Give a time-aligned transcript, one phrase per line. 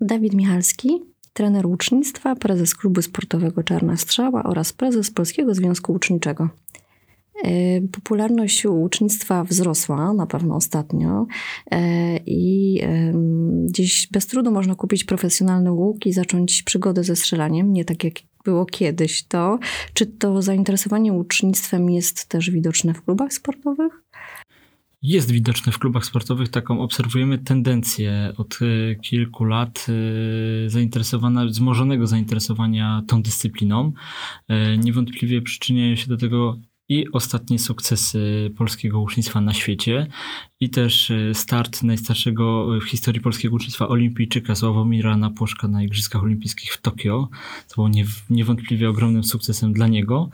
[0.00, 1.02] Dawid Michalski,
[1.32, 6.48] trener łucznictwa, prezes klubu sportowego Czarna Strzała oraz prezes Polskiego Związku Łuczniczego.
[7.44, 11.26] E, popularność łucznictwa wzrosła na pewno ostatnio
[11.70, 12.80] e, i
[13.64, 18.14] gdzieś bez trudu można kupić profesjonalny łuk i zacząć przygodę ze strzelaniem, nie tak jak
[18.44, 19.58] było kiedyś to.
[19.94, 24.05] Czy to zainteresowanie łucznictwem jest też widoczne w klubach sportowych?
[25.02, 29.86] Jest widoczne w klubach sportowych, taką obserwujemy tendencję od e, kilku lat
[30.66, 33.92] zainteresowana, wzmożonego zainteresowania tą dyscypliną.
[34.78, 36.58] Niewątpliwie przyczyniają się do tego
[36.88, 40.06] i ostatnie sukcesy polskiego łucznictwa na świecie
[40.60, 46.72] i też e, start najstarszego w historii polskiego łucznictwa olimpijczyka Sławomira Napłoszka na Igrzyskach Olimpijskich
[46.72, 47.28] w Tokio.
[47.68, 47.90] To było
[48.30, 50.30] niewątpliwie ogromnym sukcesem dla niego,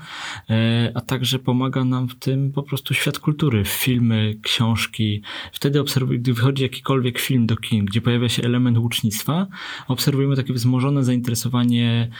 [0.51, 5.23] e, a także pomaga nam w tym po prostu świat kultury, filmy, książki.
[5.52, 9.46] Wtedy obserwujemy, gdy wychodzi jakikolwiek film do kin, gdzie pojawia się element łucznictwa,
[9.88, 12.10] obserwujemy takie wzmożone zainteresowanie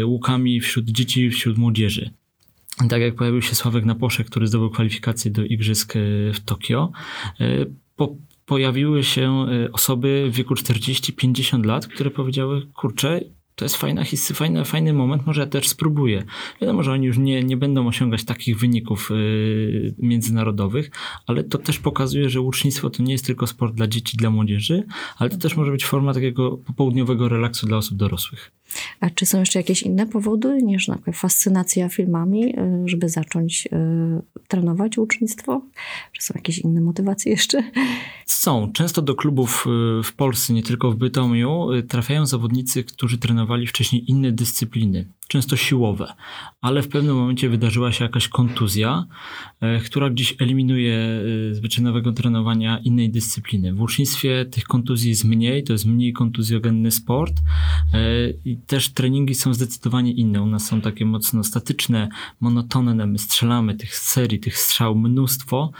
[0.00, 2.10] e, łukami wśród dzieci, wśród młodzieży
[2.88, 6.00] tak jak pojawił się Sławek Naposzek, który zdobył kwalifikację do Igrzysk e,
[6.32, 6.90] w Tokio,
[7.40, 7.44] e,
[7.96, 13.20] po, pojawiły się e, osoby w wieku 40-50 lat, które powiedziały, kurczę,
[13.58, 16.24] to jest fajna, fajny, fajny moment, może ja też spróbuję.
[16.60, 20.90] Wiadomo, że oni już nie, nie będą osiągać takich wyników y, międzynarodowych,
[21.26, 24.86] ale to też pokazuje, że łucznictwo to nie jest tylko sport dla dzieci, dla młodzieży,
[25.16, 28.52] ale to też może być forma takiego popołudniowego relaksu dla osób dorosłych.
[29.00, 33.66] A czy są jeszcze jakieś inne powody niż na przykład fascynacja filmami, y, żeby zacząć
[33.66, 35.62] y, trenować łucznictwo?
[36.12, 37.62] Czy są jakieś inne motywacje jeszcze?
[38.26, 38.72] Są.
[38.72, 39.66] Często do klubów
[40.04, 45.56] w Polsce, nie tylko w Bytomiu, trafiają zawodnicy, którzy trenują trenowali wcześniej inne dyscypliny, często
[45.56, 46.14] siłowe,
[46.60, 49.06] ale w pewnym momencie wydarzyła się jakaś kontuzja,
[49.60, 50.94] e, która gdzieś eliminuje
[51.50, 51.60] e, z
[52.16, 53.72] trenowania innej dyscypliny.
[53.72, 57.32] W ucznictwie tych kontuzji jest mniej, to jest mniej kontuzjogenny sport
[57.94, 60.42] e, i też treningi są zdecydowanie inne.
[60.42, 62.08] U nas są takie mocno statyczne,
[62.40, 65.72] monotonne, my strzelamy tych serii, tych strzał mnóstwo,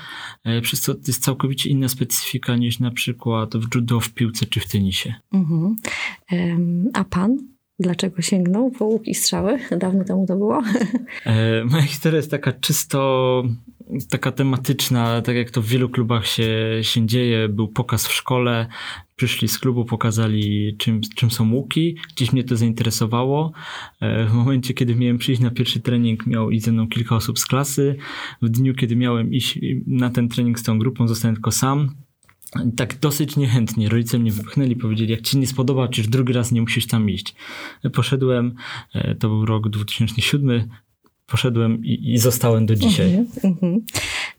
[0.63, 4.61] przez co to jest całkowicie inna specyfika niż na przykład w judo, w piłce czy
[4.61, 5.15] w tenisie.
[5.33, 5.77] Mhm.
[6.95, 9.59] A pan dlaczego sięgnął po łuk i strzały?
[9.79, 10.63] Dawno temu to było?
[11.25, 13.43] E, moja historia jest taka czysto
[14.11, 17.49] taka tematyczna, tak jak to w wielu klubach się, się dzieje.
[17.49, 18.67] Był pokaz w szkole,
[19.17, 21.97] przyszli z klubu, pokazali czym, czym są łuki.
[22.17, 23.53] Gdzieś mnie to zainteresowało.
[24.01, 27.39] E, w momencie, kiedy miałem przyjść na pierwszy trening, miał iść ze mną kilka osób
[27.39, 27.97] z klasy.
[28.43, 31.95] W dniu, kiedy miałem iść na ten trening z tą grupą, zostałem tylko sam
[32.77, 36.53] tak dosyć niechętnie rodzice mnie wypchnęli, powiedzieli, jak ci nie spodoba, czy już drugi raz
[36.53, 37.35] nie musisz tam iść.
[37.93, 38.55] Poszedłem,
[38.95, 40.69] e, to był rok 2007,
[41.27, 43.19] poszedłem i, i zostałem do dzisiaj.
[43.43, 43.79] Uh -huh.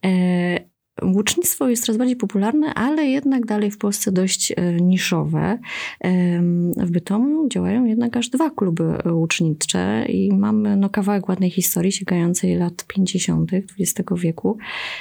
[0.06, 0.69] E
[1.04, 5.60] Łucznictwo jest coraz bardziej popularne, ale jednak dalej w Polsce dość e, niszowe.
[6.78, 12.56] W Bytomiu działają jednak aż dwa kluby łucznicze i mamy no, kawałek ładnej historii sięgającej
[12.56, 13.52] lat 50.
[13.54, 14.58] XX wieku.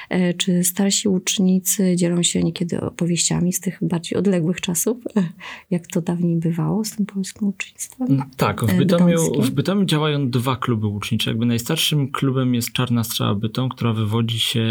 [0.08, 5.22] E, czy starsi łucznicy dzielą się niekiedy opowieściami z tych bardziej odległych czasów, e,
[5.70, 8.08] jak to dawniej bywało z tym polskim łucznictwem?
[8.10, 11.30] No tak, w Bytomiu, w Bytomiu działają dwa kluby łucznicze.
[11.30, 14.64] Jakby najstarszym klubem jest Czarna Strzała Bytom, która wywodzi się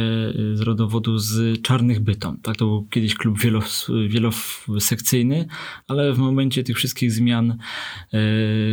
[0.54, 2.38] z rodowodu z Czarnych Bytom.
[2.42, 5.48] Tak, to był kiedyś klub wielos, wielosekcyjny,
[5.88, 7.58] ale w momencie tych wszystkich zmian e,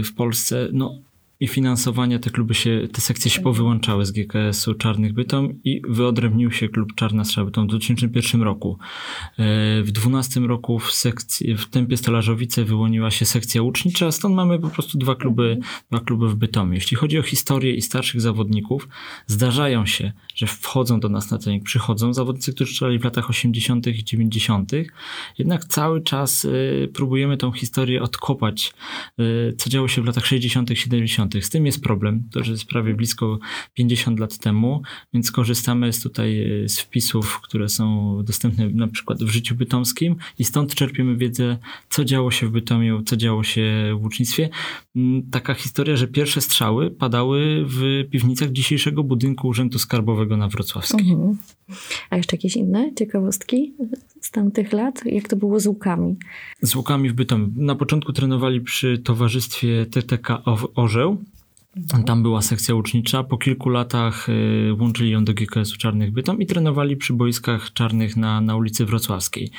[0.03, 0.99] w Polsce, no
[1.41, 6.53] i finansowania te kluby się, te sekcje się powyłączały z GKS-u Czarnych Bytom i wyodrębnił
[6.53, 8.79] się klub Czarna Strzała Bytom w 2001 roku.
[9.39, 14.59] E, w 2012 roku w, sekcji, w Tempie Stolarzowice wyłoniła się sekcja łucznicza, stąd mamy
[14.59, 15.59] po prostu dwa kluby,
[15.91, 16.75] dwa kluby w Bytomiu.
[16.75, 18.89] Jeśli chodzi o historię i starszych zawodników,
[19.27, 23.87] zdarzają się, że wchodzą do nas na trening, przychodzą zawodnicy, którzy strzelali w latach 80.
[23.87, 24.73] i 90.,
[25.39, 28.73] jednak cały czas y, próbujemy tą historię odkopać,
[29.21, 31.24] y, co działo się w latach 60., 70.
[31.41, 33.39] Z tym jest problem, to że jest prawie blisko
[33.75, 34.83] 50 lat temu,
[35.15, 40.17] więc korzystamy z tutaj e, z wpisów, które są dostępne na przykład w życiu bytomskim
[40.39, 41.59] i stąd czerpiemy wiedzę,
[41.89, 44.49] co działo się w Bytomiu, co działo się w łucznictwie.
[44.97, 51.11] Mm, taka historia, że pierwsze strzały padały w piwnicach dzisiejszego budynku Urzędu Skarbowego na Wrocławskiej.
[51.11, 51.39] Mhm.
[52.11, 53.75] A jeszcze jakieś inne ciekawostki
[54.21, 55.07] z tamtych lat?
[55.07, 56.17] Jak to było z łukami?
[56.63, 57.51] Z łukami w Bytomiu.
[57.57, 60.43] Na początku trenowali przy towarzystwie TTK
[60.75, 61.14] Orzeł.
[61.77, 62.05] Mhm.
[62.05, 63.25] Tam była sekcja ucznicza.
[63.25, 68.17] Po kilku latach y, włączyli ją do GKS-u Czarnych Bytom i trenowali przy boiskach czarnych
[68.17, 69.51] na, na ulicy Wrocławskiej.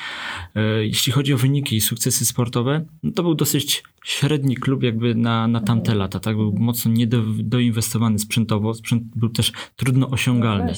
[0.56, 5.14] Y, jeśli chodzi o wyniki i sukcesy sportowe, no to był dosyć średni klub jakby
[5.14, 5.98] na, na tamte mhm.
[5.98, 6.36] lata, tak?
[6.36, 10.72] Był mocno niedoinwestowany sprzętowo, sprzęt był też trudno osiągalny.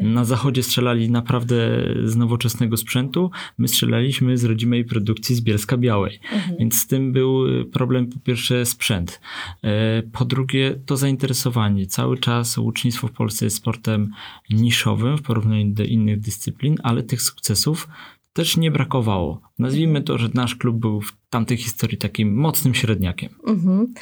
[0.00, 1.56] No na zachodzie strzelali naprawdę
[2.04, 6.56] z nowoczesnego sprzętu, my strzelaliśmy z rodzimej produkcji z Bielska Białej, mhm.
[6.58, 9.20] więc z tym był problem po pierwsze sprzęt,
[9.62, 11.86] e, po drugie to zainteresowanie.
[11.86, 14.10] Cały czas łucznictwo w Polsce jest sportem
[14.50, 17.88] niszowym w porównaniu do innych dyscyplin, ale tych sukcesów
[18.32, 19.40] też nie brakowało.
[19.58, 23.30] Nazwijmy to, że nasz klub był w tamtej historii takim mocnym średniakiem.
[23.46, 23.94] Mhm.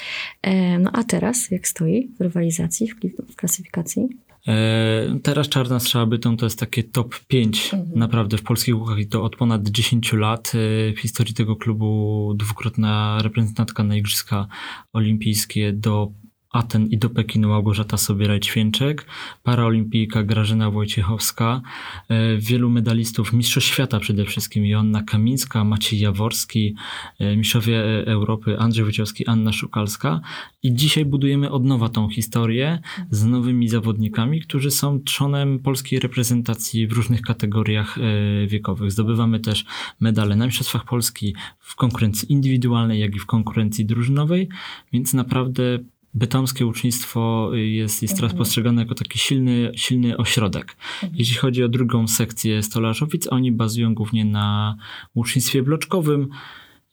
[0.43, 2.95] E, no a teraz jak stoi w rywalizacji, w,
[3.33, 4.09] w klasyfikacji?
[4.49, 7.99] E, teraz Czarna Strzała Bytom to jest takie top 5 mhm.
[7.99, 10.53] naprawdę w polskich łukach i to od ponad 10 lat.
[10.55, 14.47] E, w historii tego klubu dwukrotna reprezentantka na Igrzyska
[14.93, 16.13] Olimpijskie do
[16.53, 19.07] Aten i do Pekinu Małgorzata Sobieraj-Ćwięczek,
[19.43, 21.61] paraolimpijka Grażyna Wojciechowska,
[22.09, 26.75] e, wielu medalistów, mistrzów świata przede wszystkim, Joanna Kamińska, Maciej Jaworski,
[27.19, 30.21] e, mistrzowie Europy Andrzej Wojciechowski, Anna Szukalska
[30.63, 32.79] i dzisiaj budujemy od nowa tą historię
[33.11, 38.91] z nowymi zawodnikami, którzy są trzonem polskiej reprezentacji w różnych kategoriach e, wiekowych.
[38.91, 39.65] Zdobywamy też
[40.01, 44.49] medale na Mistrzostwach Polski w konkurencji indywidualnej, jak i w konkurencji drużynowej,
[44.93, 45.79] więc naprawdę
[46.15, 48.39] bytomskie ucznictwo jest, jest teraz mhm.
[48.39, 50.77] postrzegane jako taki silny, silny ośrodek.
[50.95, 51.13] Mhm.
[51.17, 54.77] Jeśli chodzi o drugą sekcję stolarzowic, oni bazują głównie na
[55.15, 56.29] ucznictwie bloczkowym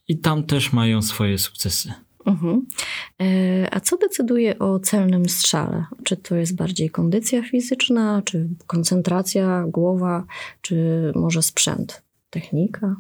[0.08, 1.94] i tam też mają swoje sukcesy.
[2.26, 2.66] Mhm.
[3.22, 5.86] E, a co decyduje o celnym strzale?
[6.04, 10.26] Czy to jest bardziej kondycja fizyczna, czy koncentracja, głowa,
[10.62, 10.76] czy
[11.16, 12.96] może sprzęt, technika?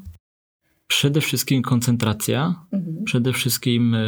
[0.87, 3.03] Przede wszystkim koncentracja, mhm.
[3.03, 3.99] przede wszystkim e,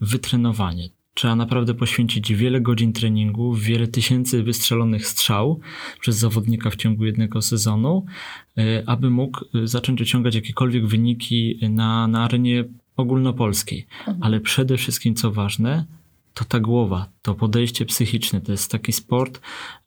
[0.00, 0.88] wytrenowanie.
[1.14, 5.60] Trzeba naprawdę poświęcić wiele godzin treningu, wiele tysięcy wystrzelonych strzał
[6.00, 8.04] przez zawodnika w ciągu jednego sezonu,
[8.58, 12.64] e, aby mógł e, zacząć osiągać jakiekolwiek wyniki na, na arenie
[12.96, 13.86] ogólnopolskiej.
[13.98, 14.18] Mhm.
[14.20, 15.84] Ale przede wszystkim, co ważne,
[16.34, 18.40] to ta głowa, to podejście psychiczne.
[18.40, 19.40] To jest taki sport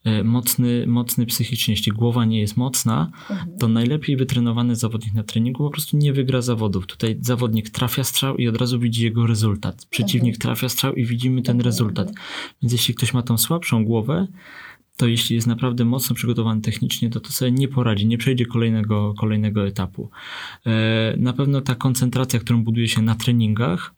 [0.04, 1.74] e, mocny, mocny psychicznie.
[1.74, 3.58] Jeśli głowa nie jest mocna, mhm.
[3.58, 6.88] to najlepiej wytrenowany zawodnik na treningu po prostu nie wygra zawodów.
[6.88, 9.86] Tutaj zawodnik trafia strzał i od razu widzi jego rezultat.
[9.90, 10.42] Przeciwnik mhm.
[10.42, 12.12] trafia strzał i widzimy ten rezultat.
[12.62, 14.28] Więc jeśli ktoś ma tą słabszą głowę,
[14.98, 19.14] to jeśli jest naprawdę mocno przygotowany technicznie, to to sobie nie poradzi, nie przejdzie kolejnego,
[19.14, 20.10] kolejnego etapu.
[20.66, 23.94] E, na pewno ta koncentracja, którą buduje się na treningach,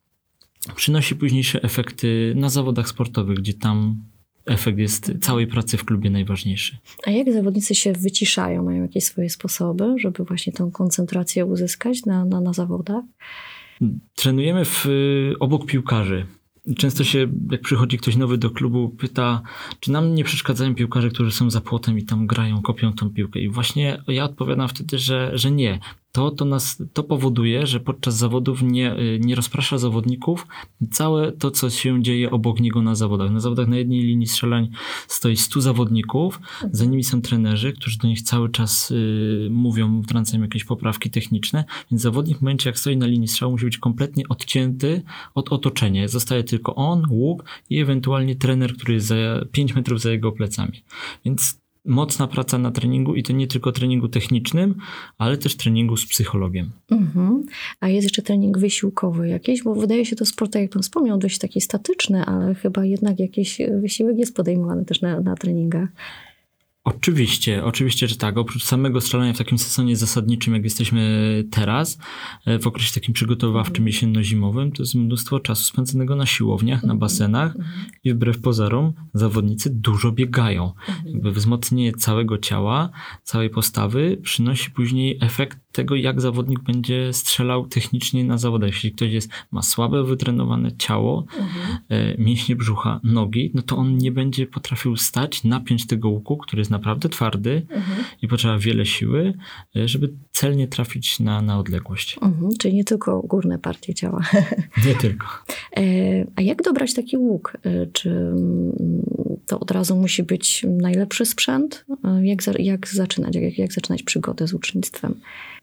[0.76, 4.04] przynosi późniejsze efekty na zawodach sportowych, gdzie tam
[4.46, 6.78] efekt jest całej pracy w klubie najważniejszy.
[7.06, 8.64] A jak zawodnicy się wyciszają?
[8.64, 13.04] Mają jakieś swoje sposoby, żeby właśnie tą koncentrację uzyskać na, na, na zawodach?
[14.16, 14.88] Trenujemy w,
[15.40, 16.26] obok piłkarzy.
[16.78, 19.42] Często się, jak przychodzi ktoś nowy do klubu, pyta,
[19.80, 23.40] czy nam nie przeszkadzają piłkarze, którzy są za płotem i tam grają, kopią tą piłkę.
[23.40, 25.80] I właśnie ja odpowiadam wtedy, że, że nie
[26.16, 30.48] to, to, nas, to powoduje, że podczas zawodów nie, nie rozprasza zawodników
[30.92, 33.32] całe to, co się dzieje obok niego na zawodach.
[33.32, 34.70] Na zawodach na jednej linii strzelań
[35.08, 36.40] stoi 100 zawodników,
[36.72, 41.66] za nimi są trenerzy, którzy do nich cały czas y, mówią, wtrącają jakieś poprawki techniczne,
[41.92, 45.02] więc zawodnik w momencie, jak stoi na linii strzału, musi być kompletnie odcięty
[45.34, 46.08] od otoczenia.
[46.08, 49.16] Zostaje tylko on, łuk i ewentualnie trener, który jest za
[49.52, 50.84] 5 metrów za jego plecami.
[51.26, 54.76] Więc mocna praca na treningu i to nie tylko treningu technicznym,
[55.18, 56.72] ale też treningu z psychologiem.
[56.92, 57.44] Mhm.
[57.80, 61.18] A jest jeszcze trening wysiłkowy jakiś, bo wydaje się to sport, tak jak pan wspomniał,
[61.18, 65.90] dość taki statyczny, ale chyba jednak jakiś wysiłek jest podejmowany też na, na treningach.
[66.86, 68.38] Oczywiście, oczywiście, że tak.
[68.38, 71.98] Oprócz samego strzelania w takim sezonie zasadniczym, jak jesteśmy teraz,
[72.46, 73.88] e, w okresie takim przygotowawczym mhm.
[73.88, 77.00] jesienno-zimowym, to jest mnóstwo czasu spędzonego na siłowniach, na mhm.
[77.00, 77.76] basenach mhm.
[78.04, 80.74] i wbrew pozorom zawodnicy dużo biegają.
[81.06, 82.90] Jakby wzmocnienie całego ciała,
[83.24, 88.70] całej postawy przynosi później efekt tego, jak zawodnik będzie strzelał technicznie na zawodach.
[88.70, 92.26] Jeśli ktoś jest, ma słabe, wytrenowane ciało, mhm.
[92.26, 96.75] mięśnie brzucha, nogi, no to on nie będzie potrafił stać, napiąć tego łuku, który jest
[96.76, 98.06] naprawdę twardy mhm.
[98.22, 99.34] i potrzeba wiele siły,
[99.76, 102.18] e, żeby celnie trafić na, na odległość.
[102.22, 104.22] Mhm, czyli nie tylko górne partie ciała.
[104.88, 105.28] Nie tylko.
[105.78, 105.82] E,
[106.36, 107.58] a jak dobrać taki łuk?
[107.94, 108.72] Czy mm,
[109.46, 111.86] to od razu musi być najlepszy sprzęt?
[112.22, 113.36] Jak, jak zaczynać?
[113.36, 115.16] Jak, jak zaczynać przygodę z ucznictwem?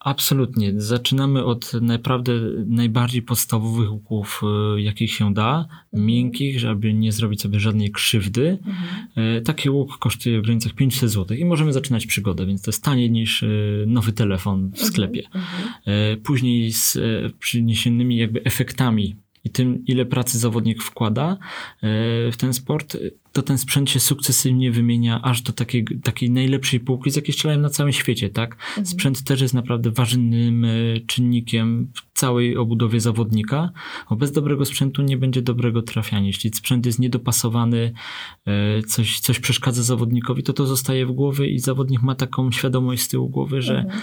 [0.05, 0.73] Absolutnie.
[0.77, 2.33] Zaczynamy od naprawdę
[2.67, 4.43] najbardziej podstawowych łuków,
[4.77, 6.07] e, jakich się da, mhm.
[6.07, 8.59] miękkich, żeby nie zrobić sobie żadnej krzywdy.
[8.67, 9.37] Mhm.
[9.37, 12.85] E, taki łuk kosztuje w granicach 500 zł i możemy zaczynać przygodę, więc to jest
[12.85, 13.47] taniej niż e,
[13.87, 14.87] nowy telefon w mhm.
[14.87, 15.23] sklepie.
[15.27, 16.21] Mhm.
[16.21, 16.99] Później z
[17.39, 21.39] przyniesionymi jakby efektami i tym, ile pracy zawodnik wkłada
[22.33, 22.97] w ten sport,
[23.33, 27.61] to ten sprzęt się sukcesywnie wymienia aż do takiej, takiej najlepszej półki, z jakiej strzelają
[27.61, 28.53] na całym świecie, tak?
[28.53, 28.87] Mhm.
[28.87, 30.67] Sprzęt też jest naprawdę ważnym
[31.07, 33.71] czynnikiem w całej obudowie zawodnika,
[34.11, 36.27] bo bez dobrego sprzętu nie będzie dobrego trafiania.
[36.27, 37.93] Jeśli sprzęt jest niedopasowany,
[38.87, 43.09] coś, coś przeszkadza zawodnikowi, to to zostaje w głowie i zawodnik ma taką świadomość z
[43.09, 44.03] tyłu głowy, że mhm.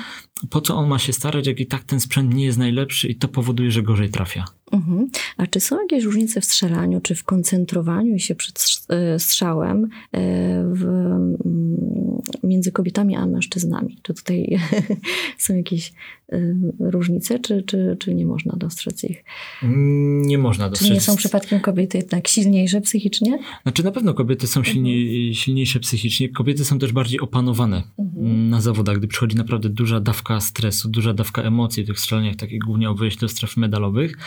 [0.49, 3.15] po co on ma się starać, jak i tak ten sprzęt nie jest najlepszy i
[3.15, 4.45] to powoduje, że gorzej trafia.
[4.71, 5.09] Mhm.
[5.37, 9.89] A czy są jakieś różnice w strzelaniu, czy w koncentrowaniu się przed e, strzałem e,
[10.73, 10.85] w,
[12.43, 13.97] między kobietami a mężczyznami?
[14.01, 14.59] Czy tutaj
[15.37, 15.93] są jakieś
[16.31, 19.23] e, różnice, czy, czy, czy nie można dostrzec ich?
[20.21, 20.87] Nie można dostrzec.
[20.87, 23.39] Czy nie są przypadkiem kobiety jednak silniejsze psychicznie?
[23.63, 25.33] Znaczy na pewno kobiety są silniej, mhm.
[25.33, 26.29] silniejsze psychicznie.
[26.29, 28.49] Kobiety są też bardziej opanowane mhm.
[28.49, 32.59] na zawodach, gdy przychodzi naprawdę duża dawka stresu, duża dawka emocji w tych strzelaniach, takich
[32.59, 34.17] głównie o wyjść do stref medalowych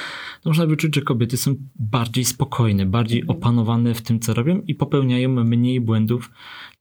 [0.43, 3.39] to można wyczuć, że kobiety są bardziej spokojne, bardziej mhm.
[3.39, 6.31] opanowane w tym, co robią i popełniają mniej błędów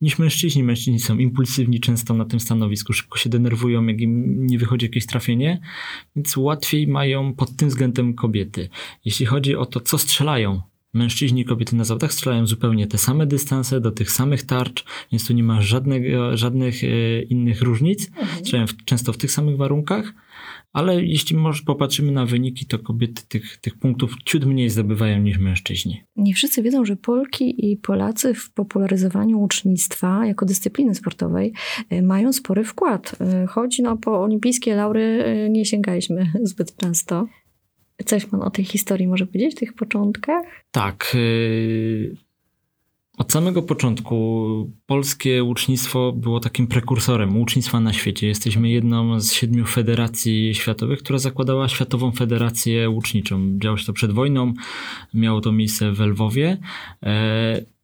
[0.01, 0.63] niż mężczyźni.
[0.63, 5.05] Mężczyźni są impulsywni często na tym stanowisku, szybko się denerwują, jak im nie wychodzi jakieś
[5.05, 5.61] trafienie,
[6.15, 8.69] więc łatwiej mają pod tym względem kobiety.
[9.05, 10.61] Jeśli chodzi o to, co strzelają,
[10.93, 15.27] Mężczyźni i kobiety na zawodach strzelają zupełnie te same dystanse, do tych samych tarcz, więc
[15.27, 18.07] tu nie ma żadnego, żadnych e, innych różnic.
[18.07, 18.27] Mhm.
[18.39, 20.13] Strzelają w, często w tych samych warunkach
[20.73, 25.37] ale jeśli może popatrzymy na wyniki, to kobiety tych, tych punktów ciut mniej zdobywają niż
[25.37, 26.03] mężczyźni.
[26.15, 31.53] Nie wszyscy wiedzą, że Polki i Polacy w popularyzowaniu ucznictwa jako dyscypliny sportowej
[31.89, 33.15] e, mają spory wkład.
[33.21, 37.27] E, choć no, po olimpijskie laury e, nie sięgaliśmy zbyt często.
[38.05, 40.45] Coś pan o tej historii może powiedzieć, w tych początkach?
[40.71, 41.15] Tak.
[43.17, 48.27] Od samego początku polskie łucznictwo było takim prekursorem łucznictwa na świecie.
[48.27, 53.57] Jesteśmy jedną z siedmiu federacji światowych, która zakładała Światową Federację Łuczniczą.
[53.59, 54.53] Działo się to przed wojną,
[55.13, 56.57] miało to miejsce w Lwowie.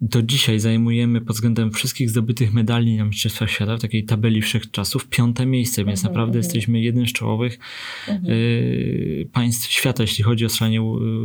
[0.01, 5.07] Do dzisiaj zajmujemy pod względem wszystkich zdobytych medali na Mistrzostwach Świata w takiej tabeli wszechczasów
[5.09, 6.43] piąte miejsce, więc mhm, naprawdę mhm.
[6.43, 7.59] jesteśmy jednym z czołowych
[8.07, 8.33] mhm.
[8.33, 10.81] y, państw świata, jeśli chodzi o strzelanie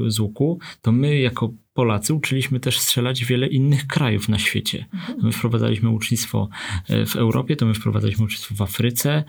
[0.06, 0.58] z łuku.
[0.82, 4.86] To my jako Polacy uczyliśmy też strzelać wiele innych krajów na świecie.
[5.22, 6.48] My wprowadzaliśmy ucznictwo
[6.88, 9.24] e, w Europie, to my wprowadzaliśmy ucznictwo w Afryce,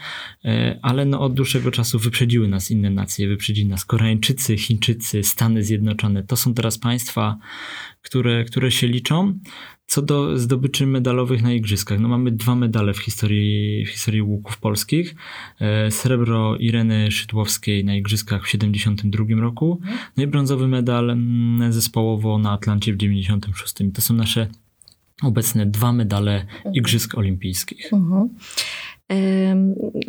[0.45, 5.63] e, ale no od dłuższego czasu wyprzedziły nas inne nacje, wyprzedzili nas Koreańczycy, Chińczycy, Stany
[5.63, 6.23] Zjednoczone.
[6.23, 7.37] To są teraz państwa,
[8.03, 9.39] które, które się liczą.
[9.85, 14.57] Co do zdobyczy medalowych na igrzyskach, no mamy dwa medale w historii, w historii łuków
[14.57, 15.15] polskich.
[15.59, 19.81] E, srebro Ireny Szydłowskiej na igrzyskach w 72 roku,
[20.17, 23.73] no i brązowy medal mm, zespołowo na Atlancie w 96.
[23.93, 24.47] To są nasze
[25.21, 26.75] obecne dwa medale mhm.
[26.75, 27.89] igrzysk olimpijskich.
[27.91, 28.23] Uh mhm.
[28.23, 28.29] -huh.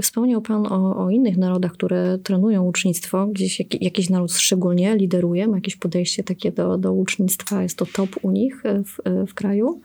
[0.02, 3.26] Wspomniał Pan o, o, innych narodach, które trenują ucznictwo.
[3.26, 7.86] Gdzieś jak, jakiś naród szczególnie lideruje, ma jakieś podejście takie do, do ucznictwa, jest to
[7.86, 9.80] top u nich w, w kraju?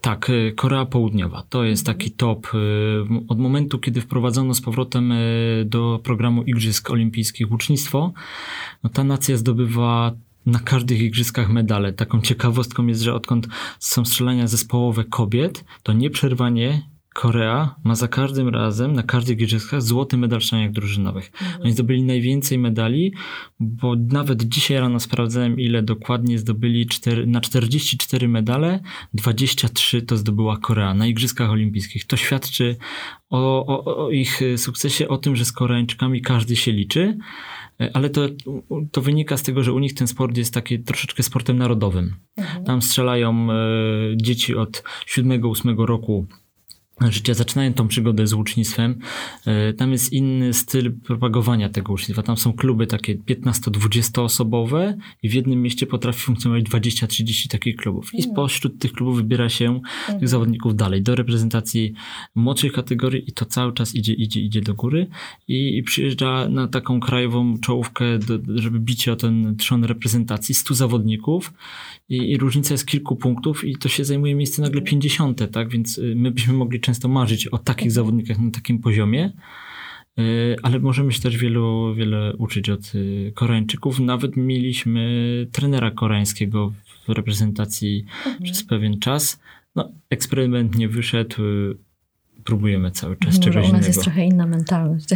[0.00, 1.98] Tak, y, Korea Południowa to jest mhm.
[1.98, 2.46] taki top.
[3.28, 5.12] Od momentu, kiedy wprowadzono z powrotem
[5.64, 8.12] do programu Igrzysk Olimpijskich ucznictwo,
[8.84, 10.12] no ta nacja zdobywa
[10.46, 11.92] na każdych igrzyskach medale.
[11.92, 16.82] Taką ciekawostką jest, że odkąd są strzelania zespołowe kobiet, to nieprzerwanie
[17.18, 21.30] Korea ma za każdym razem, na każdych igrzyskach, złoty medal w strzelaniach drużynowych.
[21.42, 21.62] Mhm.
[21.62, 23.12] Oni zdobyli najwięcej medali,
[23.60, 26.88] bo nawet dzisiaj rano sprawdzałem, ile dokładnie zdobyli.
[27.26, 28.80] Na 44 medale,
[29.14, 32.06] 23 to zdobyła Korea na Igrzyskach Olimpijskich.
[32.06, 32.76] To świadczy
[33.30, 37.18] o, o, o ich sukcesie, o tym, że z Koreańczykami każdy się liczy
[37.94, 38.20] ale to,
[38.92, 42.14] to wynika z tego, że u nich ten sport jest taki troszeczkę sportem narodowym.
[42.36, 42.64] Mhm.
[42.64, 43.56] Tam strzelają e,
[44.16, 46.26] dzieci od 7-8 roku
[47.00, 48.98] życia zaczynają tą przygodę z łucznictwem.
[49.46, 52.22] E, tam jest inny styl propagowania tego łucznictwa.
[52.22, 58.14] Tam są kluby takie 15-20 osobowe i w jednym mieście potrafi funkcjonować 20-30 takich klubów.
[58.14, 60.28] I spośród tych klubów wybiera się tych mhm.
[60.28, 61.92] zawodników dalej do reprezentacji
[62.34, 65.06] młodszych kategorii i to cały czas idzie, idzie, idzie do góry
[65.48, 70.74] i, i przyjeżdża na taką krajową czołówkę, do, żeby bić o ten trzon reprezentacji 100
[70.74, 71.52] zawodników
[72.08, 75.68] i, i różnica jest kilku punktów i to się zajmuje miejsce nagle 50, tak?
[75.68, 79.32] Więc y, my byśmy mogli często marzyć o takich zawodnikach na takim poziomie,
[80.18, 84.00] y, ale możemy się też wielu, wiele uczyć od y, Koreańczyków.
[84.00, 86.72] Nawet mieliśmy trenera koreańskiego
[87.06, 88.42] w reprezentacji mhm.
[88.42, 89.40] przez pewien czas.
[89.76, 91.36] No, eksperyment nie wyszedł,
[92.48, 95.06] próbujemy cały czas Może czegoś u nas jest trochę inna mentalność.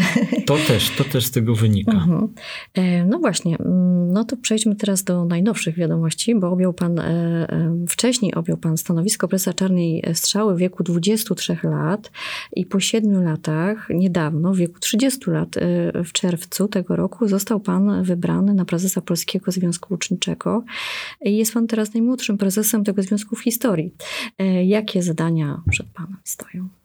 [0.47, 1.93] To też, to też z tego wynika.
[1.93, 2.29] Mhm.
[2.75, 7.05] E, no właśnie, mm, no to przejdźmy teraz do najnowszych wiadomości, bo objął pan, e,
[7.05, 12.11] e, wcześniej objął pan stanowisko prezesa Czarnej Strzały w wieku 23 lat
[12.57, 15.49] i po 7 latach, niedawno, w wieku 30 lat,
[16.05, 20.65] w czerwcu tego roku został pan wybrany na prezesa Polskiego Związku Uczniczego.
[21.21, 23.95] Jest pan teraz najmłodszym prezesem tego związku w historii.
[24.65, 26.82] Jakie zadania przed panem stoją?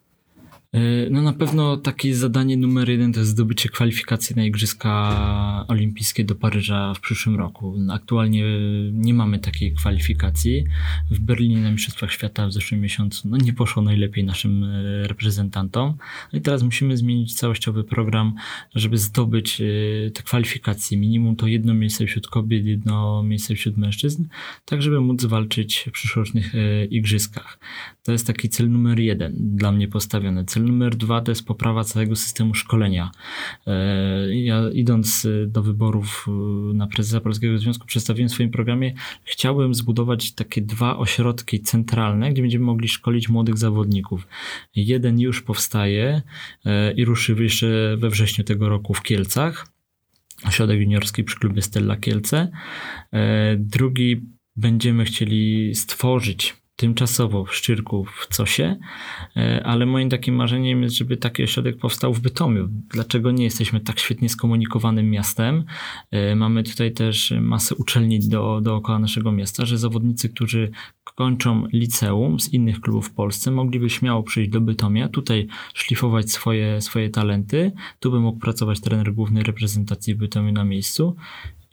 [0.74, 6.24] E, no na pewno takie zadanie numer jeden to jest zdobycie kwalifikacji na Igrzyska Olimpijskie
[6.24, 7.78] do Paryża w przyszłym roku.
[7.92, 8.44] Aktualnie
[8.92, 10.64] nie mamy takiej kwalifikacji.
[11.12, 15.98] W Berlinie na Mistrzostwach Świata w zeszłym miesiącu no nie poszło najlepiej naszym e, reprezentantom.
[16.34, 18.34] No i teraz musimy zmienić całościowy program,
[18.76, 19.66] żeby zdobyć e,
[20.12, 20.98] te kwalifikacje.
[20.98, 24.26] Minimum to jedno miejsce wśród kobiet, jedno miejsce wśród mężczyzn,
[24.66, 26.54] tak żeby móc walczyć w przyszłorocznych
[26.90, 27.60] Igrzyskach.
[28.04, 30.46] To jest taki cel numer jeden dla mnie postawiony.
[30.46, 33.12] Cel numer dwa to jest poprawa całego systemu szkolenia.
[33.68, 36.32] E, ja idąc e, do wyborów e,
[36.74, 42.42] na prezesa Polskiego Związku przedstawiłem w swoim programie, chciałbym zbudować takie dwa ośrodki centralne, gdzie
[42.42, 44.28] będziemy mogli szkolić młodych zawodników.
[44.76, 46.22] Jeden już powstaje
[46.96, 49.68] i ruszy jeszcze we wrześniu tego roku w Kielcach.
[50.46, 52.52] Ośrodek juniorski przy klubie Stella Kielce.
[53.58, 54.22] Drugi
[54.56, 58.76] będziemy chcieli stworzyć tymczasowo w Szczyrku w Cosie,
[59.38, 62.68] e, ale moim takim marzeniem jest, żeby taki ośrodek powstał w Bytomiu.
[62.70, 65.64] Dlaczego nie jesteśmy tak świetnie skomunikowanym miastem?
[66.12, 70.72] E, mamy tutaj też masę uczelni do, dookoła naszego miasta, że zawodnicy, którzy
[71.04, 76.82] kończą liceum z innych klubów w Polsce, mogliby śmiało przyjść do Bytomia, tutaj szlifować swoje,
[76.82, 77.72] swoje talenty.
[78.00, 81.16] Tu by mógł pracować trener głównej reprezentacji Bytomiu na miejscu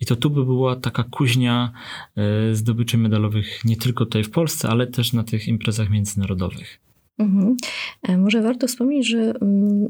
[0.05, 1.71] i to tu by była taka kuźnia
[2.17, 6.79] e, zdobyczy medalowych nie tylko tutaj w Polsce, ale też na tych imprezach międzynarodowych.
[7.17, 7.57] Mhm.
[8.03, 9.33] E, może warto wspomnieć, że mm,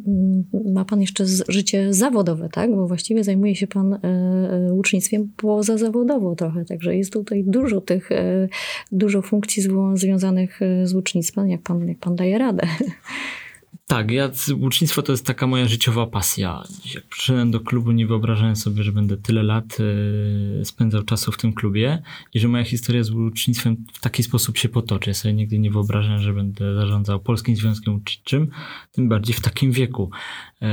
[0.08, 2.76] mm, ma Pan jeszcze życie zawodowe, tak?
[2.76, 8.10] Bo właściwie zajmuje się Pan e, ucznictwem pozazawodowo trochę, także jest tutaj dużo tych,
[8.92, 12.68] dużo funkcji związanych z ucznictwem, jak Pan, jak pan daje radę.
[13.88, 16.64] Tak, ja łucznictwo to jest taka moja życiowa pasja.
[16.96, 21.38] Jak przyszedłem do klubu, nie wyobrażałem sobie, że będę tyle lat y, spędzał czasu w
[21.38, 22.02] tym klubie
[22.34, 25.10] i że moja historia z łucznictwem w taki sposób się potoczy.
[25.10, 28.52] Ja sobie nigdy nie wyobrażałem, że będę zarządzał Polskim Związkiem Uczniczym,
[28.92, 30.12] tym bardziej w takim wieku.
[30.62, 30.70] E,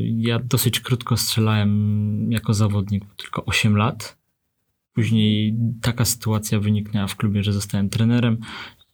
[0.00, 4.22] ja dosyć krótko strzelałem jako zawodnik, tylko 8 lat.
[4.94, 8.38] Później taka sytuacja wyniknęła w klubie, że zostałem trenerem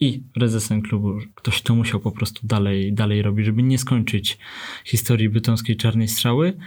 [0.00, 1.18] i prezesem klubu.
[1.34, 4.38] Ktoś to musiał po prostu dalej, dalej robić, żeby nie skończyć
[4.84, 6.58] historii bytomskiej czarnej strzały.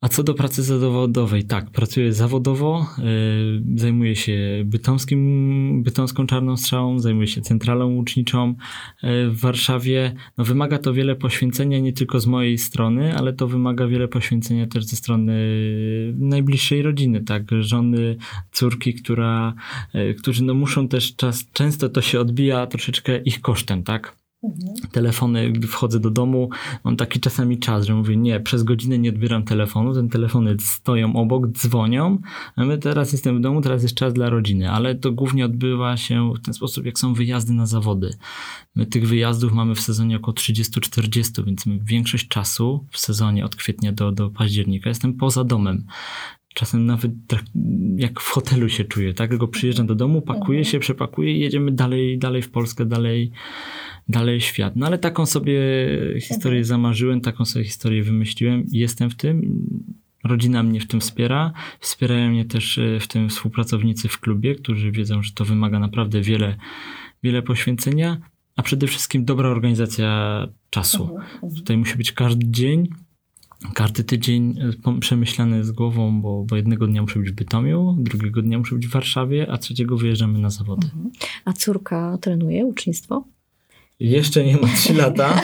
[0.00, 6.98] A co do pracy zawodowej, tak, pracuję zawodowo, yy, zajmuję się bytomskim, bytomską czarną strzałą,
[6.98, 8.54] zajmuję się centralą łuczniczą
[9.02, 10.14] yy, w Warszawie.
[10.38, 14.66] No, wymaga to wiele poświęcenia nie tylko z mojej strony, ale to wymaga wiele poświęcenia
[14.66, 15.32] też ze strony
[16.16, 18.16] najbliższej rodziny, tak, żony,
[18.52, 19.54] córki, która,
[19.94, 24.27] yy, którzy no muszą też czas, często to się odbija troszeczkę ich kosztem, tak.
[24.42, 24.74] Mhm.
[24.92, 26.50] Telefony, wchodzę do domu,
[26.84, 31.16] mam taki czasami czas, że mówię, nie, przez godzinę nie odbieram telefonu, ten telefony stoją
[31.16, 32.18] obok, dzwonią,
[32.56, 35.96] a my teraz jestem w domu, teraz jest czas dla rodziny, ale to głównie odbywa
[35.96, 38.10] się w ten sposób, jak są wyjazdy na zawody.
[38.74, 43.56] My tych wyjazdów mamy w sezonie około 30-40, więc my większość czasu w sezonie od
[43.56, 45.84] kwietnia do, do października jestem poza domem
[46.54, 47.12] czasem nawet
[47.96, 49.30] jak w hotelu się czuję, tak?
[49.30, 50.64] Tylko przyjeżdżam do domu, pakuję mhm.
[50.64, 53.32] się, przepakuję i jedziemy dalej, dalej w Polskę, dalej,
[54.08, 54.76] dalej świat.
[54.76, 55.60] No ale taką sobie
[56.20, 56.64] historię mhm.
[56.64, 59.66] zamarzyłem, taką sobie historię wymyśliłem i jestem w tym.
[60.24, 61.52] Rodzina mnie w tym wspiera.
[61.80, 66.20] Wspierają mnie też e, w tym współpracownicy w klubie, którzy wiedzą, że to wymaga naprawdę
[66.20, 66.56] wiele,
[67.22, 68.20] wiele poświęcenia,
[68.56, 71.16] a przede wszystkim dobra organizacja czasu.
[71.16, 72.88] Mhm, Tutaj musi być każdy dzień,
[73.74, 78.42] każdy tydzień e, przemyślany z głową, bo, bo jednego dnia muszę być w Bytomiu, drugiego
[78.42, 80.86] dnia muszę być w Warszawie, a trzeciego wyjeżdżamy na zawody.
[80.86, 81.10] Mhm.
[81.44, 83.24] A córka trenuje ucznictwo?
[84.00, 85.42] Jeszcze nie ma 3 lata.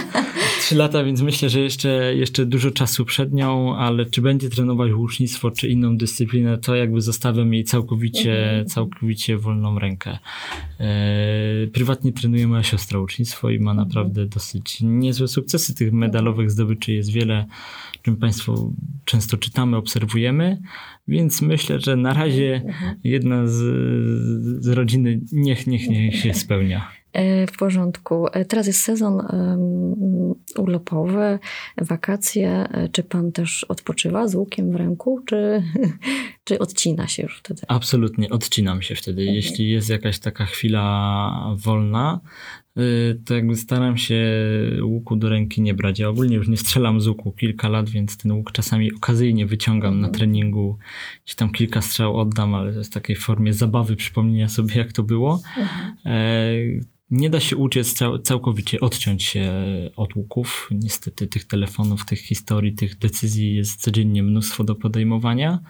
[0.60, 4.92] 3 lata, więc myślę, że jeszcze, jeszcze dużo czasu przed nią, ale czy będzie trenować
[4.92, 8.66] łucznictwo, czy inną dyscyplinę, to jakby zostawiam jej całkowicie, mhm.
[8.66, 10.18] całkowicie wolną rękę.
[10.80, 13.88] E, prywatnie trenuje moja siostra łucznictwo i ma mhm.
[13.88, 15.74] naprawdę dosyć niezłe sukcesy.
[15.74, 17.46] Tych medalowych zdobyczy jest wiele,
[18.02, 18.72] czym Państwo
[19.04, 20.62] często czytamy, obserwujemy,
[21.08, 22.96] więc myślę, że na razie mhm.
[23.04, 23.54] jedna z,
[24.64, 27.03] z rodziny niech, niech, niech się spełnia.
[27.14, 28.26] E, w porządku.
[28.32, 29.18] E, teraz jest sezon
[30.58, 31.38] urlopowy,
[31.76, 32.50] wakacje.
[32.50, 35.62] E, czy pan też odpoczywa z łukiem w ręku, czy,
[36.44, 37.62] czy odcina się już wtedy?
[37.68, 39.22] Absolutnie, odcinam się wtedy.
[39.22, 39.36] Mhm.
[39.36, 42.20] Jeśli jest jakaś taka chwila wolna,
[43.26, 44.24] to jakby staram się
[44.82, 45.98] łuku do ręki nie brać.
[45.98, 50.00] Ja ogólnie już nie strzelam z łuku kilka lat, więc ten łuk czasami okazyjnie wyciągam
[50.00, 50.78] na treningu.
[51.24, 54.92] Gdzieś tam kilka strzał oddam, ale to jest w takiej formie zabawy, przypomnienia sobie jak
[54.92, 55.40] to było.
[55.56, 56.93] Mhm.
[57.10, 59.52] Nie da się uciec cał, całkowicie, odciąć się
[59.96, 60.68] od łuków.
[60.70, 65.60] Niestety tych telefonów, tych historii, tych decyzji jest codziennie mnóstwo do podejmowania.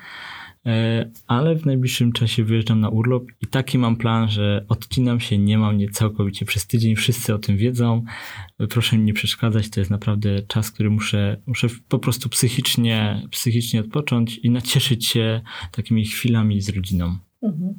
[0.66, 5.38] E, ale w najbliższym czasie wyjeżdżam na urlop i taki mam plan, że odcinam się,
[5.38, 8.04] nie mam mnie całkowicie przez tydzień, wszyscy o tym wiedzą.
[8.70, 13.80] Proszę mi nie przeszkadzać, to jest naprawdę czas, który muszę, muszę po prostu psychicznie, psychicznie
[13.80, 15.40] odpocząć i nacieszyć się
[15.72, 17.18] takimi chwilami z rodziną.
[17.42, 17.74] Mhm.